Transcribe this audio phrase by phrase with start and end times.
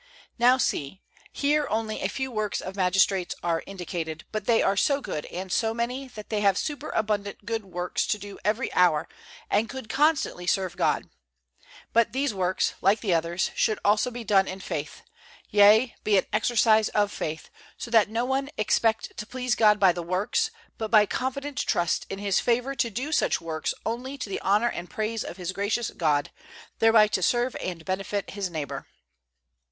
[0.39, 0.99] Now see,
[1.31, 5.51] here only a few works of magistrates are indicated, but they are so good and
[5.51, 9.07] so many, that they have superabundant good works to do every hour
[9.47, 11.11] and could constantly serve God.
[11.93, 15.03] But these works, like the others, should also be done in faith,
[15.51, 19.91] yea, be an exercise of faith, so that no one expect to please God by
[19.91, 20.49] the works,
[20.79, 24.89] but by confident trust in His favor do such works only to the honor and
[24.89, 26.31] praise of his gracious God,
[26.79, 28.87] thereby to serve and benefit his neighbor.